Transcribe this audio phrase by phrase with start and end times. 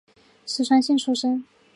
[0.47, 1.45] 石川县出身。